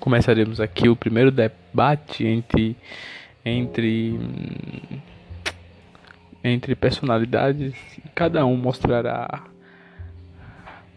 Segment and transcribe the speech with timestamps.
[0.00, 2.76] começaremos aqui o primeiro debate entre
[3.44, 4.18] entre
[6.42, 7.74] entre personalidades.
[8.14, 9.44] Cada um mostrará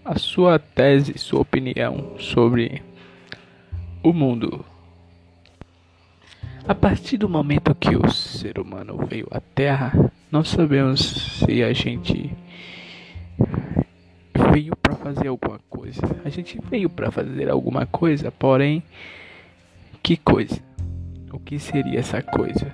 [0.03, 2.81] a sua tese, sua opinião sobre
[4.01, 4.65] o mundo.
[6.67, 11.73] A partir do momento que o ser humano veio à Terra, não sabemos se a
[11.73, 12.33] gente
[14.53, 16.01] veio para fazer alguma coisa.
[16.23, 18.83] A gente veio para fazer alguma coisa, porém,
[20.03, 20.61] que coisa?
[21.31, 22.71] O que seria essa coisa?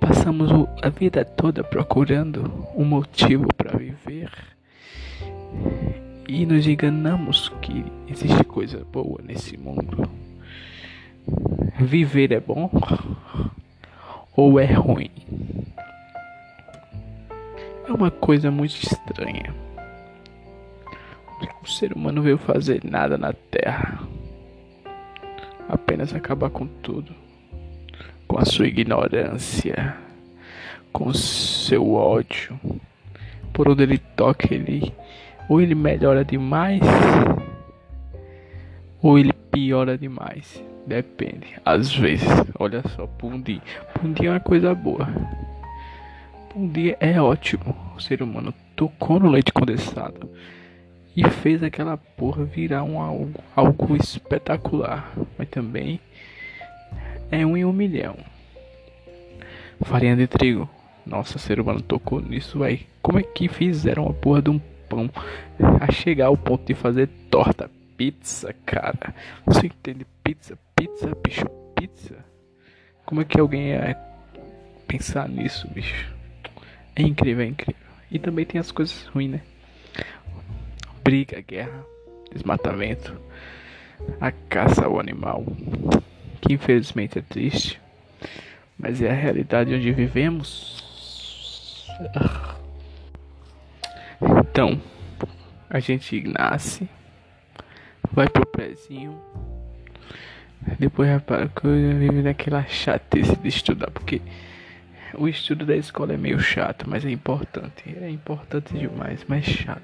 [0.00, 0.50] Passamos
[0.82, 4.30] a vida toda procurando um motivo para viver
[6.26, 10.08] e nos enganamos que existe coisa boa nesse mundo.
[11.78, 12.70] Viver é bom
[14.34, 15.10] ou é ruim?
[17.86, 19.54] É uma coisa muito estranha.
[21.62, 24.00] O ser humano veio fazer nada na Terra,
[25.68, 27.12] apenas acabar com tudo,
[28.28, 29.96] com a sua ignorância,
[30.92, 32.58] com seu ódio.
[33.52, 34.92] Por onde ele toca, ele
[35.48, 36.80] ou ele melhora demais
[39.02, 40.62] ou ele piora demais.
[40.86, 41.60] Depende.
[41.64, 43.60] Às vezes, olha só, pudim.
[43.94, 45.08] Pudim é uma coisa boa.
[46.52, 47.74] Pudim é ótimo.
[47.96, 50.28] O ser humano tocou no leite condensado
[51.16, 55.10] e fez aquela porra virar um algo, algo espetacular.
[55.38, 55.98] Mas também
[57.30, 58.16] é um em um milhão.
[59.80, 60.68] Farinha de trigo.
[61.06, 62.86] Nossa, ser humano tocou nisso, vai.
[63.00, 65.10] Como é que fizeram a porra de um pão
[65.80, 67.70] a chegar ao ponto de fazer torta?
[67.96, 69.14] Pizza, cara.
[69.46, 70.58] Você entende pizza?
[70.76, 72.16] Pizza, bicho, pizza.
[73.06, 73.96] Como é que alguém ia
[74.86, 76.11] pensar nisso, bicho?
[76.94, 77.82] É incrível, é incrível.
[78.10, 79.40] E também tem as coisas ruins, né?
[81.02, 81.84] Briga, guerra,
[82.32, 83.18] desmatamento,
[84.20, 85.44] a caça ao animal,
[86.40, 87.80] que infelizmente é triste,
[88.78, 90.80] mas é a realidade onde vivemos.
[94.20, 94.80] Então,
[95.68, 96.88] a gente nasce,
[98.12, 99.18] vai pro pezinho
[100.78, 104.22] depois repara que eu vive naquela chatice de estudar, porque
[105.14, 107.96] o estudo da escola é meio chato, mas é importante.
[108.00, 109.82] É importante demais, mas chato.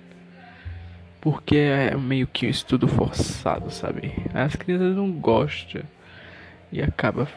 [1.21, 4.13] Porque é meio que um estudo forçado, sabe?
[4.33, 5.83] As crianças não gostam
[6.71, 7.29] e acaba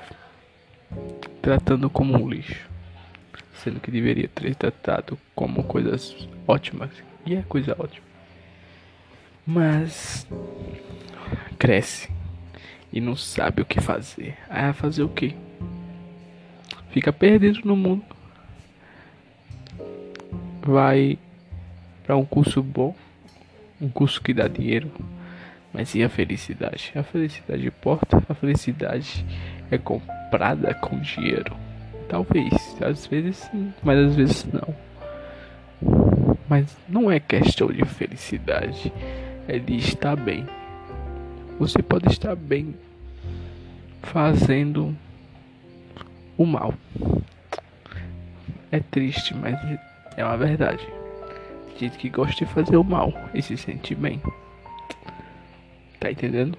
[1.41, 2.69] tratando como um lixo.
[3.55, 6.89] Sendo que deveria ter tratado como coisas ótimas.
[7.25, 8.05] E é coisa ótima.
[9.45, 10.27] Mas
[11.57, 12.09] cresce
[12.91, 14.37] e não sabe o que fazer.
[14.47, 15.35] Vai fazer o que?
[16.91, 18.03] Fica perdido no mundo.
[20.61, 21.17] Vai
[22.03, 22.95] para um curso bom,
[23.79, 24.91] um curso que dá dinheiro.
[25.73, 26.91] Mas e a felicidade?
[26.95, 28.21] A felicidade importa?
[28.27, 29.25] A felicidade
[29.71, 31.55] é comprada com dinheiro.
[32.09, 34.75] Talvez, às vezes sim, mas às vezes não.
[36.49, 38.91] Mas não é questão de felicidade,
[39.47, 40.45] é de estar bem.
[41.57, 42.75] Você pode estar bem
[44.03, 44.93] fazendo
[46.41, 46.73] o mal.
[48.71, 49.55] É triste, mas
[50.15, 50.87] é uma verdade.
[51.77, 54.21] Gente que gosta de fazer o mal e se sente bem.
[55.99, 56.57] Tá entendendo?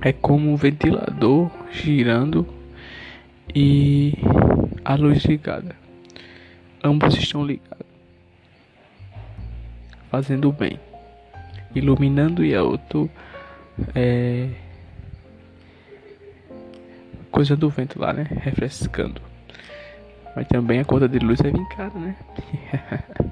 [0.00, 2.46] É como um ventilador girando
[3.54, 4.14] e
[4.84, 5.76] a luz ligada.
[6.82, 7.86] Ambos estão ligados.
[10.10, 10.78] Fazendo o bem.
[11.74, 13.10] Iluminando e a outro
[13.94, 14.48] é,
[17.30, 18.26] coisa do vento lá, né?
[18.42, 19.20] Refrescando.
[20.34, 22.16] Mas também a conta de luz é vincada, né?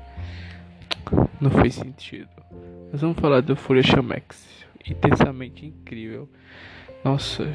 [1.40, 2.28] Não fez sentido.
[2.92, 4.46] Nós vamos falar do Fúria Chamex.
[4.88, 6.28] Intensamente incrível.
[7.04, 7.52] Nossa,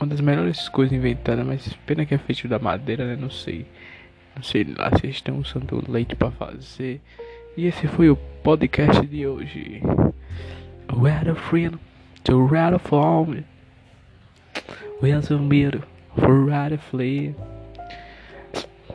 [0.00, 3.16] uma das melhores coisas inventadas, mas pena que é feito da madeira, né?
[3.16, 3.66] Não sei.
[4.34, 7.00] Não sei lá se estão usando leite para fazer.
[7.56, 9.82] E esse foi o podcast de hoje.
[10.94, 11.78] Where the freedom
[12.24, 13.44] to rattle for me.
[15.00, 15.82] Where's o medo
[16.14, 17.34] for rather flee?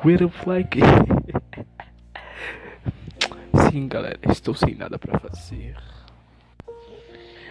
[0.04, 0.78] With a flag.
[3.72, 5.76] Sim, galera, estou sem nada para fazer.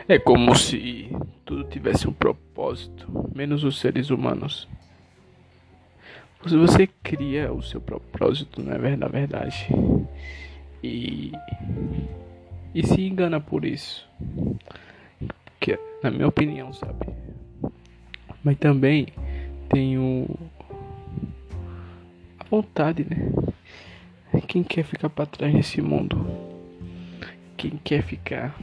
[0.09, 1.11] É como se
[1.45, 4.69] tudo tivesse um propósito, menos os seres humanos.
[6.47, 9.67] Se você cria o seu propósito, não é na verdade,
[10.81, 11.33] e
[12.73, 14.09] e se engana por isso.
[15.59, 17.14] Que na minha opinião, sabe?
[18.44, 19.08] Mas também
[19.70, 20.29] tenho
[22.38, 23.32] a vontade, né?
[24.46, 26.26] Quem quer ficar para trás nesse mundo?
[27.56, 28.55] Quem quer ficar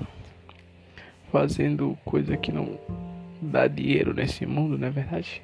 [1.32, 2.78] fazendo coisa que não
[3.42, 5.42] dá dinheiro nesse mundo, não é verdade?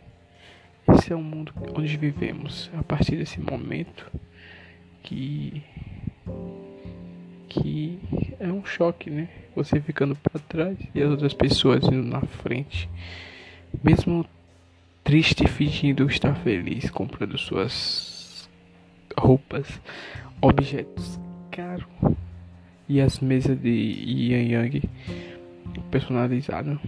[0.87, 2.69] Esse é o mundo onde vivemos.
[2.77, 4.09] A partir desse momento
[5.01, 5.63] que
[7.49, 7.99] que
[8.39, 9.27] é um choque, né?
[9.55, 12.87] Você ficando para trás e as outras pessoas indo na frente.
[13.83, 14.25] Mesmo
[15.03, 18.49] triste fingindo estar feliz comprando suas
[19.17, 19.81] roupas,
[20.41, 21.19] objetos
[21.51, 21.87] caros
[22.89, 24.89] e as mesas de Yang Yang
[25.91, 26.79] personalizado.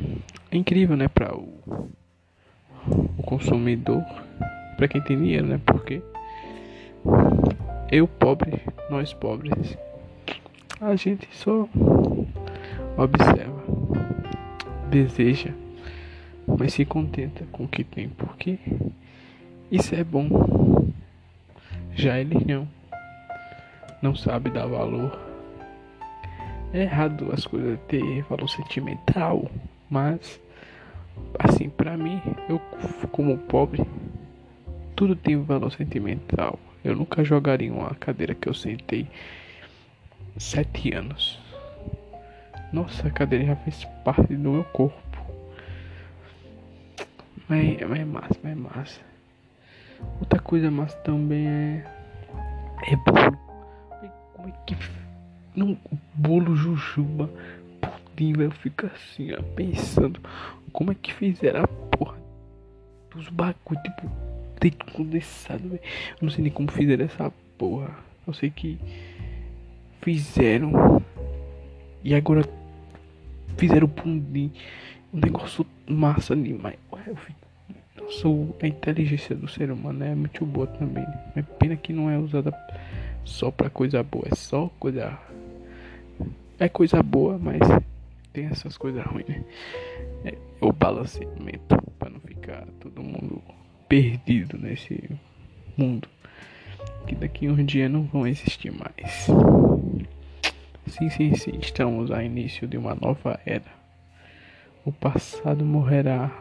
[0.51, 1.89] É incrível, né, para o,
[3.17, 4.03] o consumidor,
[4.77, 5.59] para quem tem dinheiro, né?
[5.65, 6.01] Porque
[7.91, 9.77] eu pobre, nós pobres,
[10.79, 11.67] a gente só
[12.97, 13.63] observa,
[14.89, 15.51] deseja,
[16.57, 18.57] mas se contenta com o que tem, porque
[19.71, 20.27] isso é bom.
[21.95, 22.67] Já ele não,
[24.01, 25.29] não sabe dar valor
[26.71, 29.49] é errado as coisas ter valor sentimental,
[29.89, 30.39] mas
[31.37, 32.59] assim, para mim, eu
[33.11, 33.83] como pobre,
[34.95, 36.59] tudo tem valor sentimental.
[36.83, 39.07] Eu nunca jogaria uma cadeira que eu sentei
[40.37, 41.39] sete anos.
[42.71, 45.08] Nossa, a cadeira já fez parte do meu corpo.
[47.49, 49.01] Mas, mas é massa, mas é massa.
[50.19, 51.85] Outra coisa massa também é.
[52.87, 53.37] É bolo.
[54.33, 54.75] Como é que
[55.55, 55.75] num
[56.13, 57.29] bolo jujuba,
[57.81, 58.51] pudim, velho.
[58.51, 60.21] Fica assim, ó, pensando
[60.71, 62.17] como é que fizeram a porra
[63.13, 64.09] dos bagulho, tipo,
[64.61, 65.81] leite condensado, velho.
[66.21, 67.97] Não sei nem como fizeram essa porra.
[68.25, 68.79] Eu sei que
[70.01, 71.01] fizeram
[72.03, 72.43] e agora
[73.57, 74.51] fizeram pudim.
[75.13, 76.77] Um negócio massa demais.
[77.05, 77.39] Eu fico.
[77.99, 78.27] Nossa,
[78.61, 81.05] a inteligência do ser humano é muito boa também.
[81.35, 82.53] É pena que não é usada
[83.25, 85.17] só pra coisa boa, é só coisa
[86.59, 87.59] é coisa boa, mas
[88.33, 89.43] tem essas coisas ruins, né?
[90.25, 93.41] É, o balanceamento para não ficar todo mundo
[93.87, 95.09] perdido nesse
[95.77, 96.07] mundo
[97.07, 99.27] que daqui um dia não vão existir mais.
[100.87, 103.78] Sim, sim, sim, estamos a início de uma nova era.
[104.85, 106.31] O passado morrerá,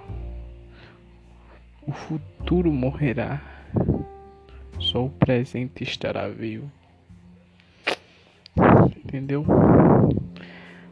[1.86, 3.42] o futuro morrerá,
[4.78, 6.70] só o presente estará vivo.
[9.04, 9.44] Entendeu?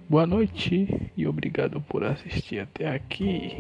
[0.09, 3.55] Boa noite e obrigado por assistir até aqui.